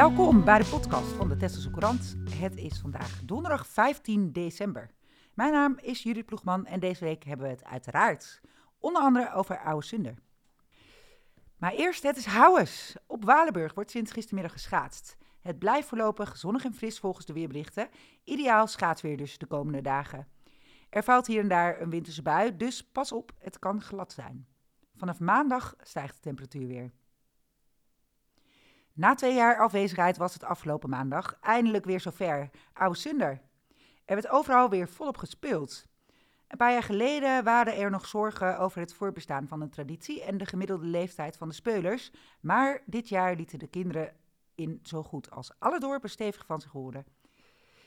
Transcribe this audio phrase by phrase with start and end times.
[0.00, 2.16] Welkom bij de podcast van de Tesselse Courant.
[2.30, 4.90] Het is vandaag donderdag 15 december.
[5.34, 8.40] Mijn naam is Judith Ploegman en deze week hebben we het uiteraard
[8.78, 10.14] onder andere over Oude Sunder.
[11.56, 12.96] Maar eerst, het is Houwes.
[13.06, 15.16] Op Walenburg wordt sinds gistermiddag geschaatst.
[15.40, 17.88] Het blijft voorlopig zonnig en fris volgens de weerberichten.
[18.24, 20.28] Ideaal schaatsweer dus de komende dagen.
[20.90, 24.46] Er valt hier en daar een winterse bui, dus pas op, het kan glad zijn.
[24.96, 26.90] Vanaf maandag stijgt de temperatuur weer.
[28.92, 32.50] Na twee jaar afwezigheid was het afgelopen maandag eindelijk weer zover.
[32.72, 33.40] Oude Sunder.
[34.04, 35.86] Er werd overal weer volop gespeeld.
[36.48, 40.38] Een paar jaar geleden waren er nog zorgen over het voorbestaan van een traditie en
[40.38, 42.12] de gemiddelde leeftijd van de speulers.
[42.40, 44.12] Maar dit jaar lieten de kinderen
[44.54, 47.04] in zo goed als alle dorpen stevig van zich horen.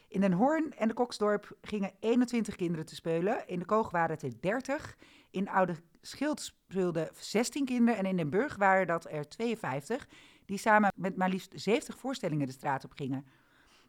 [0.08, 3.48] In Den Hoorn en de Koksdorp gingen 21 kinderen te spelen.
[3.48, 4.98] In de Koog waren het er 30.
[5.32, 8.00] In Oude Schild speelden 16 kinderen.
[8.00, 10.08] En in Den Burg waren dat er 52.
[10.54, 13.26] Die samen met maar liefst 70 voorstellingen de straat op gingen.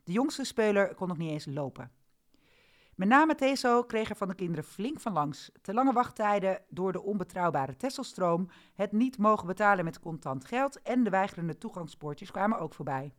[0.04, 1.90] De jongste speler kon nog niet eens lopen.
[2.94, 5.50] Met name Teso kreeg er van de kinderen flink van langs.
[5.62, 11.04] Te lange wachttijden door de onbetrouwbare Tesselstroom, het niet mogen betalen met contant geld en
[11.04, 13.12] de weigerende toegangspoortjes kwamen ook voorbij.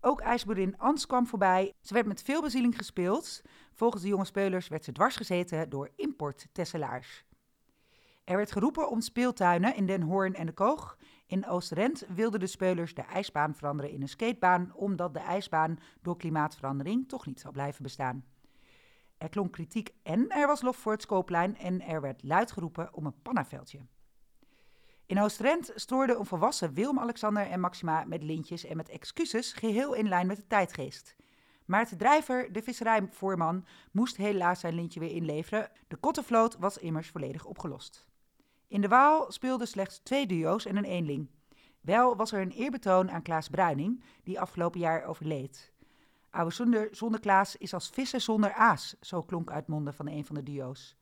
[0.00, 1.72] Ook ijsboerin Ans kwam voorbij.
[1.80, 3.42] Ze werd met veel bezieling gespeeld.
[3.72, 7.24] Volgens de jonge speulers werd ze dwars gezeten door import-tesselaars.
[8.24, 10.96] Er werd geroepen om speeltuinen in Den Hoorn en de Koog.
[11.30, 16.16] In Oosterend wilden de speulers de ijsbaan veranderen in een skatebaan, omdat de ijsbaan door
[16.16, 18.24] klimaatverandering toch niet zou blijven bestaan.
[19.18, 22.94] Er klonk kritiek en er was lof voor het skooplijn en er werd luid geroepen
[22.94, 23.80] om een pannaveldje.
[25.06, 30.08] In Oostrent stoorde een volwassen Willem-Alexander en Maxima met lintjes en met excuses geheel in
[30.08, 31.16] lijn met de tijdgeest.
[31.64, 35.70] Maar de drijver, de visserijvoorman, moest helaas zijn lintje weer inleveren.
[35.88, 38.09] De kottenvloot was immers volledig opgelost.
[38.70, 41.30] In de Waal speelden slechts twee duo's en een eenling.
[41.80, 45.72] Wel was er een eerbetoon aan Klaas Bruining, die afgelopen jaar overleed.
[46.30, 50.24] Oude zonder, zonder Klaas is als vissen zonder aas, zo klonk uit monden van een
[50.24, 50.96] van de duo's.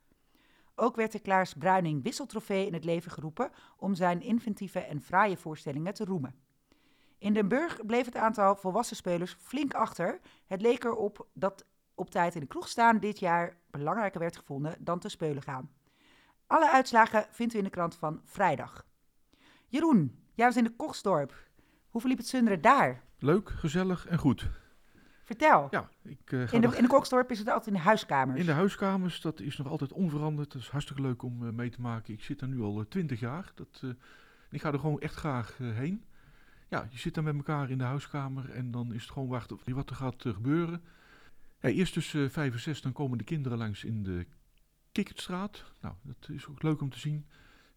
[0.75, 5.37] Ook werd de Klaas Bruining wisseltrofee in het leven geroepen om zijn inventieve en fraaie
[5.37, 6.35] voorstellingen te roemen.
[7.19, 10.21] In Den Burg bleef het aantal volwassen spelers flink achter.
[10.47, 11.65] Het leek erop dat
[11.95, 15.78] op tijd in de kroeg staan dit jaar belangrijker werd gevonden dan te spelen gaan.
[16.49, 18.85] Alle uitslagen vindt u in de krant van vrijdag.
[19.67, 21.35] Jeroen, jij was in de Koksdorp.
[21.91, 23.03] Hoe verliep het sunderen daar?
[23.19, 24.51] Leuk, gezellig en goed.
[25.25, 25.69] Vertel.
[25.71, 28.41] Ja, ik, uh, in, de, in de Koksdorp is het altijd in de huiskamers.
[28.41, 30.53] In de huiskamers, dat is nog altijd onveranderd.
[30.53, 32.15] Dat is hartstikke leuk om uh, mee te maken.
[32.15, 33.53] Ik zit er nu al twintig jaar.
[33.55, 33.91] Dat, uh,
[34.51, 36.05] ik ga er gewoon echt graag heen.
[36.69, 39.57] Ja, je zit dan met elkaar in de huiskamer en dan is het gewoon wachten
[39.57, 40.83] op wat er gaat gebeuren.
[41.61, 44.27] Ja, eerst tussen vijf en zes dan komen de kinderen langs in de
[44.99, 45.65] Kikkertstraat.
[45.81, 47.27] Nou, dat is ook leuk om te zien.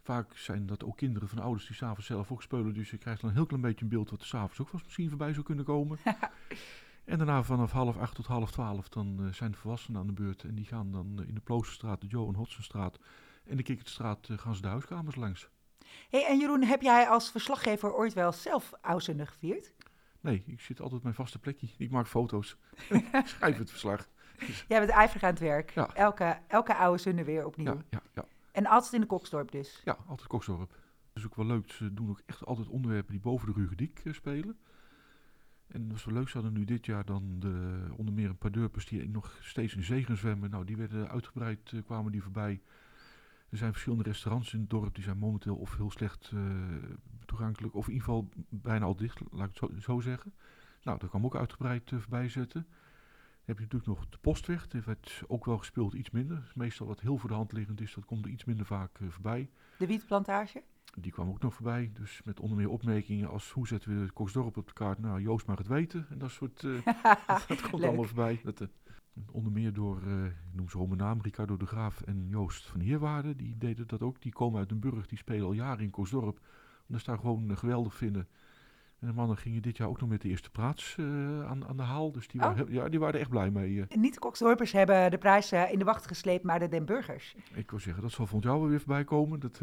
[0.02, 2.74] Vaak zijn dat ook kinderen van ouders die s'avonds zelf ook spelen.
[2.74, 4.84] Dus je krijgt dan een heel klein beetje een beeld wat er s'avonds ook was
[4.84, 6.00] misschien voorbij zou kunnen komen.
[7.06, 10.14] En daarna vanaf half acht tot half twaalf dan uh, zijn de volwassenen aan de
[10.14, 10.44] beurt.
[10.44, 13.00] En die gaan dan uh, in de Ploosterstraat, de Johan Hodsenstraat
[13.44, 15.50] en de Kikkertstraat uh, gaan ze de huiskamers langs.
[16.10, 19.74] hey, en Jeroen, heb jij als verslaggever ooit wel zelf Oudsunde gevierd?
[20.20, 21.68] Nee, ik zit altijd op mijn vaste plekje.
[21.78, 22.58] Ik maak foto's.
[23.24, 24.08] schrijf het verslag.
[24.68, 25.70] Jij bent ijverig aan het werk.
[25.70, 25.94] Ja.
[25.94, 27.74] Elke, elke oude zonde weer opnieuw.
[27.74, 28.26] Ja, ja, ja.
[28.52, 29.82] En altijd in de Koksdorp dus?
[29.84, 30.70] Ja, altijd Koksdorp.
[30.70, 31.72] Dat is ook wel leuk.
[31.72, 34.58] Ze doen ook echt altijd onderwerpen die boven de Rugediek spelen.
[35.72, 38.38] En dat is wel leuk, ze hadden nu dit jaar dan de, onder meer een
[38.38, 40.50] paar deurpers die nog steeds in zegen zwemmen.
[40.50, 42.62] Nou, die werden uitgebreid, uh, kwamen die voorbij.
[43.50, 46.42] Er zijn verschillende restaurants in het dorp, die zijn momenteel of heel slecht uh,
[47.26, 50.34] toegankelijk, of in ieder geval bijna al dicht, laat ik het zo, zo zeggen.
[50.84, 52.68] Nou, daar kwam ook uitgebreid uh, voorbij zetten.
[53.52, 56.52] Heb je natuurlijk nog de postweg, die werd ook wel gespeeld iets minder.
[56.56, 59.50] Meestal wat heel voor de hand liggend is, dat komt er iets minder vaak voorbij.
[59.78, 60.64] De wietplantage?
[60.96, 61.92] Die kwam ook nog voorbij.
[61.94, 65.00] Dus met onder meer opmerkingen als hoe zetten we Koksdorp op de kaart?
[65.00, 66.06] Nou, Joost mag het weten.
[66.10, 66.64] En dat soort.
[66.64, 66.86] Uh,
[67.48, 68.42] dat, komt allemaal voorbij.
[68.44, 68.68] Dat, uh,
[69.32, 73.36] onder meer door, ik noem ze mijn naam, Ricardo de Graaf en Joost van Heerwaarde.
[73.36, 74.22] Die deden dat ook.
[74.22, 75.08] Die komen uit Den Burg.
[75.08, 76.40] Die spelen al jaren in Koksdorp.
[76.88, 78.28] Omdat ze daar gewoon geweldig vinden.
[79.02, 81.84] En de mannen gingen dit jaar ook nog met de eerste plaats aan, aan de
[81.84, 82.12] haal.
[82.12, 82.48] Dus die, oh.
[82.48, 83.86] waren, ja, die waren er echt blij mee.
[83.90, 87.36] Niet de Koksdorpers hebben de prijs in de wacht gesleept, maar de Den Burgers.
[87.54, 89.40] Ik wil zeggen, dat zal volgend jaar wel weer voorbij komen.
[89.40, 89.60] Dat...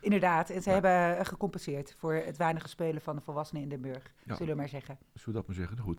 [0.00, 0.80] Inderdaad, en ze ja.
[0.80, 4.34] hebben gecompenseerd voor het weinige spelen van de volwassenen in Den Burg, ja.
[4.34, 4.98] zullen we maar zeggen.
[5.14, 5.98] Zullen we dat maar zeggen, goed.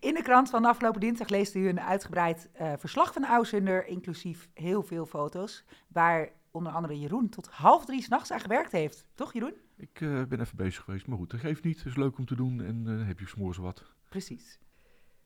[0.00, 4.82] In de krant van afgelopen dinsdag leest u een uitgebreid verslag van Ausunder, inclusief heel
[4.82, 9.06] veel foto's, waar onder andere Jeroen tot half drie s'nachts aan gewerkt heeft.
[9.14, 9.54] Toch Jeroen?
[9.82, 11.76] Ik uh, ben even bezig geweest, maar goed, dat geeft niet.
[11.76, 13.92] Het is leuk om te doen en uh, heb je s'morgens wat.
[14.08, 14.58] Precies.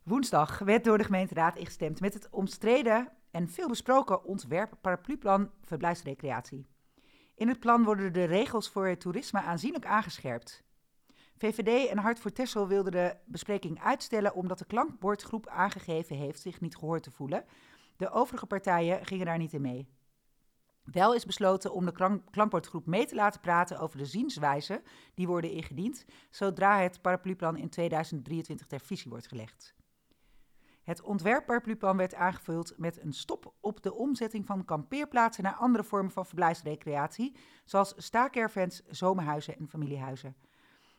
[0.03, 6.67] Woensdag werd door de gemeenteraad ingestemd met het omstreden en veel besproken ontwerp paraplu-plan verblijfsrecreatie.
[7.35, 10.65] In het plan worden de regels voor het toerisme aanzienlijk aangescherpt.
[11.37, 16.61] VVD en Hart voor Texel wilden de bespreking uitstellen omdat de klankbordgroep aangegeven heeft zich
[16.61, 17.45] niet gehoord te voelen.
[17.97, 19.89] De overige partijen gingen daar niet in mee.
[20.93, 24.83] Wel is besloten om de klank klankbordgroep mee te laten praten over de zienswijzen
[25.15, 29.75] die worden ingediend, zodra het paraplu-plan in 2023 ter visie wordt gelegd.
[30.83, 35.85] Het ontwerp paraplu-plan werd aangevuld met een stop op de omzetting van kampeerplaatsen naar andere
[35.85, 40.37] vormen van verblijfsrecreatie, zoals staakervens, zomerhuizen en familiehuizen.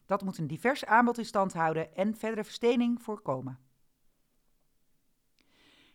[0.06, 3.67] Dat moet een divers aanbod in stand houden en verdere verstening voorkomen.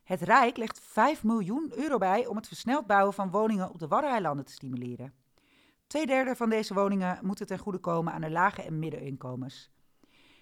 [0.02, 3.88] Het Rijk legt 5 miljoen euro bij om het versneld bouwen van woningen op de
[3.88, 5.14] Waddeneilanden te stimuleren.
[5.86, 9.70] Tweederde van deze woningen moeten ten goede komen aan de lage en middeninkomens.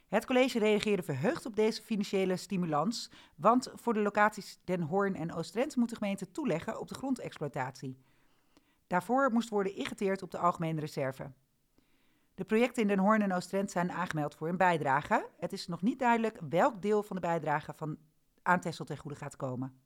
[0.09, 5.33] Het college reageerde verheugd op deze financiële stimulans, want voor de locaties Den Hoorn en
[5.33, 7.99] Oostrent moet de gemeente toeleggen op de grondexploitatie.
[8.87, 11.31] Daarvoor moest worden ingeteerd op de algemene reserve.
[12.35, 15.29] De projecten in Den Hoorn en Oostrent zijn aangemeld voor een bijdrage.
[15.39, 17.99] Het is nog niet duidelijk welk deel van de bijdrage van
[18.43, 19.81] aan Tessel ten goede gaat komen.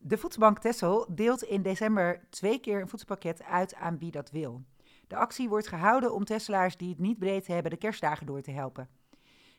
[0.00, 4.64] De Voedselbank Tessel deelt in december twee keer een voedselpakket uit aan wie dat wil.
[5.06, 8.50] De actie wordt gehouden om Tesselaars die het niet breed hebben de kerstdagen door te
[8.50, 8.88] helpen.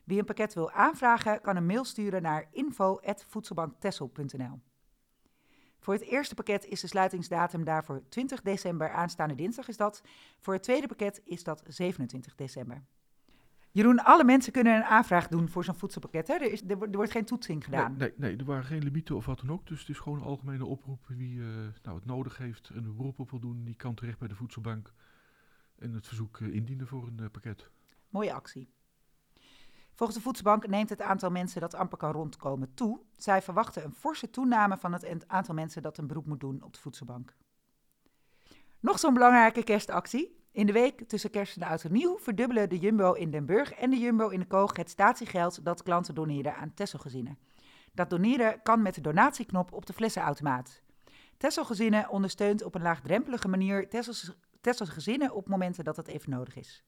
[0.04, 4.60] Wie een pakket wil aanvragen, kan een mail sturen naar info.voedselbanktessel.nl.
[5.80, 10.02] Voor het eerste pakket is de sluitingsdatum daarvoor 20 december, aanstaande dinsdag is dat.
[10.40, 12.84] Voor het tweede pakket is dat 27 december.
[13.72, 16.28] Jeroen, alle mensen kunnen een aanvraag doen voor zo'n voedselpakket.
[16.28, 16.34] Hè?
[16.34, 17.96] Er, is, er, wordt geen toetsing gedaan.
[17.98, 19.68] Nee, nee, nee, er waren geen limieten of wat dan ook.
[19.68, 21.08] Dus het is gewoon een algemene oproep.
[21.08, 21.48] Wie uh,
[21.84, 24.36] nou, het nodig heeft en een beroep op wil doen, die kan terecht bij de
[24.36, 24.94] voedselbank.
[25.80, 27.70] En het verzoek uh, indienen voor een uh, pakket.
[28.10, 28.70] Mooie actie.
[29.94, 33.00] Volgens de Voedselbank neemt het aantal mensen dat amper kan rondkomen toe.
[33.18, 36.74] Zij verwachten een forse toename van het aantal mensen dat een beroep moet doen op
[36.74, 37.36] de voedselbank.
[38.80, 40.39] Nog zo'n belangrijke kerstactie.
[40.60, 43.90] In de week tussen kerst en oud nieuw verdubbelen de Jumbo in Den Burg en
[43.90, 47.38] de Jumbo in de Koog het statiegeld dat klanten doneren aan Tesselgezinnen.
[47.94, 50.82] Dat doneren kan met de donatieknop op de flessenautomaat.
[51.38, 56.56] Tesselgezinnen ondersteunt op een laagdrempelige manier Tessels, Tessels gezinnen op momenten dat het even nodig
[56.56, 56.84] is.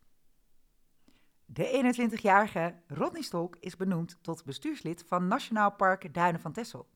[1.45, 6.87] De 21-jarige Rodney Stolk is benoemd tot bestuurslid van Nationaal Park Duinen van Tessel.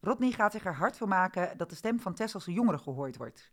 [0.00, 3.50] Rodney gaat zich er hard voor maken dat de stem van Tesselse jongeren gehoord wordt.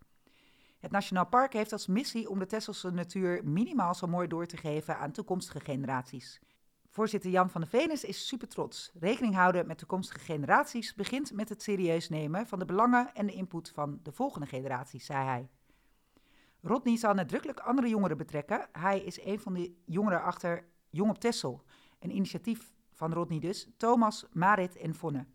[0.79, 4.57] Het Nationaal Park heeft als missie om de Tesselse natuur minimaal zo mooi door te
[4.57, 6.39] geven aan toekomstige generaties.
[6.89, 8.91] Voorzitter Jan van de Venus is super trots.
[8.99, 13.33] Rekening houden met toekomstige generaties begint met het serieus nemen van de belangen en de
[13.33, 15.49] input van de volgende generaties, zei hij.
[16.61, 18.67] Rodney zal nadrukkelijk andere jongeren betrekken.
[18.71, 21.63] Hij is een van de jongeren achter Jong op Tessel,
[21.99, 25.25] een initiatief van Rodney dus, Thomas, Marit en Vonne.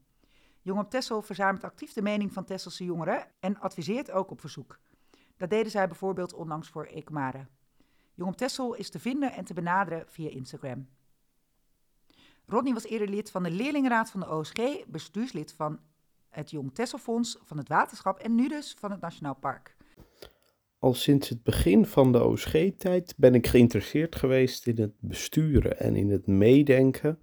[0.63, 4.79] Jong op Tessel verzamelt actief de mening van Tesselse jongeren en adviseert ook op verzoek.
[5.37, 7.47] Dat deden zij bijvoorbeeld onlangs voor Ekomare.
[8.15, 10.89] Jong Tessel is te vinden en te benaderen via Instagram.
[12.47, 15.79] Rodney was eerder lid van de leerlingenraad van de OSG, bestuurslid van
[16.29, 19.77] het Jong Tesselfonds, van het waterschap en nu dus van het Nationaal Park.
[20.79, 25.97] Al sinds het begin van de OSG-tijd ben ik geïnteresseerd geweest in het besturen en
[25.97, 27.19] in het meedenken.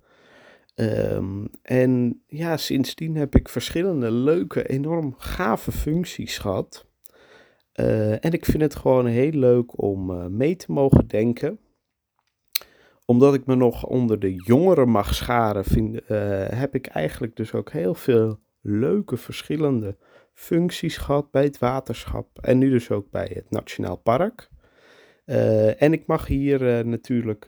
[0.75, 6.85] Um, en ja, sindsdien heb ik verschillende leuke, enorm gave functies gehad.
[7.75, 11.59] Uh, en ik vind het gewoon heel leuk om uh, mee te mogen denken.
[13.06, 15.99] Omdat ik me nog onder de jongeren mag scharen, vind, uh,
[16.47, 19.97] heb ik eigenlijk dus ook heel veel leuke verschillende
[20.33, 24.49] functies gehad bij het waterschap en nu dus ook bij het Nationaal Park.
[25.78, 27.45] En ik mag hier natuurlijk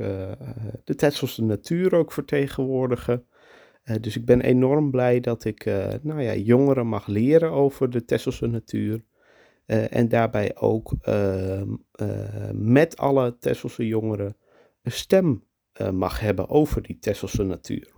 [0.83, 3.25] de Tesselse natuur ook vertegenwoordigen.
[4.01, 5.65] dus ik ben enorm blij dat ik
[6.01, 9.03] nou ja, jongeren mag leren over de Tesselse natuur.
[9.89, 11.75] En daarbij ook ehm,
[12.53, 14.37] met alle Tesselse jongeren
[14.81, 15.43] een stem
[15.91, 17.93] mag hebben over die Tesselse natuur.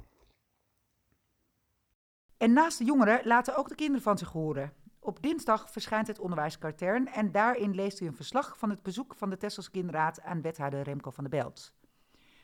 [2.37, 4.73] En naast de jongeren laten ook de kinderen van zich horen.
[4.99, 9.29] Op dinsdag verschijnt het onderwijskatern en daarin leest u een verslag van het bezoek van
[9.29, 11.73] de Tesselse Kinderraad aan wethouder Remco van der Belt.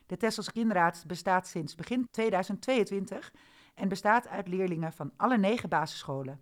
[0.05, 3.33] De Tesselse Kinderraad bestaat sinds begin 2022
[3.75, 6.41] en bestaat uit leerlingen van alle negen basisscholen.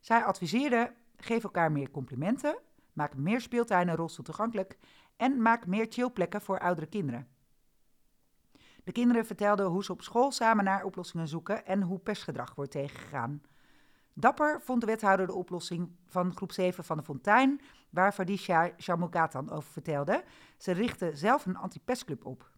[0.00, 2.58] Zij adviseerden: geef elkaar meer complimenten,
[2.92, 4.78] maak meer speeltuinen rolstoel toegankelijk
[5.16, 7.28] en maak meer chillplekken voor oudere kinderen.
[8.84, 12.70] De kinderen vertelden hoe ze op school samen naar oplossingen zoeken en hoe pestgedrag wordt
[12.70, 13.42] tegengegaan.
[14.12, 19.50] Dapper vond de wethouder de oplossing van groep 7 van de Fontein, waar Fadisha Shamukatan
[19.50, 20.24] over vertelde.
[20.58, 22.50] Ze richtte zelf een antipestclub op.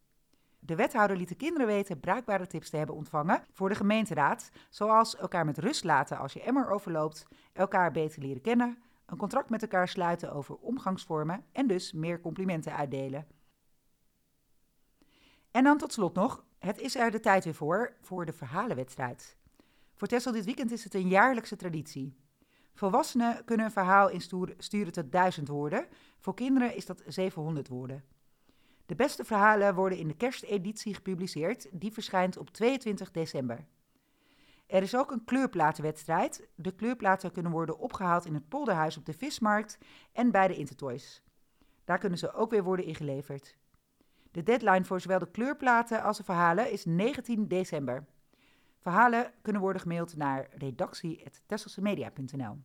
[0.66, 5.16] De wethouder liet de kinderen weten bruikbare tips te hebben ontvangen voor de gemeenteraad, zoals
[5.16, 9.62] elkaar met rust laten als je emmer overloopt, elkaar beter leren kennen, een contract met
[9.62, 13.26] elkaar sluiten over omgangsvormen en dus meer complimenten uitdelen.
[15.50, 19.37] En dan tot slot nog, het is er de tijd weer voor, voor de verhalenwedstrijd.
[19.94, 22.16] Voor Tessel dit weekend is het een jaarlijkse traditie.
[22.75, 25.87] Volwassenen kunnen een verhaal insturen tot 1000 woorden.
[26.18, 28.04] Voor kinderen is dat 700 woorden.
[28.87, 31.69] De beste verhalen worden in de kersteditie gepubliceerd.
[31.73, 33.66] Die verschijnt op 22 december.
[34.66, 36.49] Er is ook een kleurplatenwedstrijd.
[36.55, 39.78] De kleurplaten kunnen worden opgehaald in het polderhuis op de Vismarkt
[40.12, 41.23] en bij de Intertoys.
[41.85, 43.57] Daar kunnen ze ook weer worden ingeleverd.
[44.31, 48.07] De deadline voor zowel de kleurplaten als de verhalen is 19 december.
[48.78, 52.59] Verhalen kunnen worden gemaild naar redactie.tesselsemedia.nl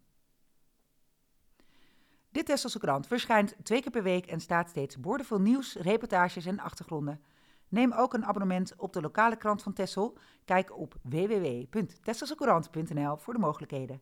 [2.32, 6.60] Dit Tesselse krant verschijnt twee keer per week en staat steeds boordevol nieuws, reportages en
[6.60, 7.22] achtergronden.
[7.70, 10.18] Neem ook een abonnement op de lokale krant van Tessel.
[10.46, 14.02] Kijk op www.tesselsecourant.nl voor de mogelijkheden.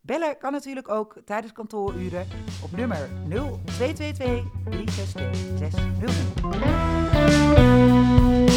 [0.00, 2.26] Bellen kan natuurlijk ook tijdens kantooruren
[2.62, 8.47] op nummer 0222 362 600.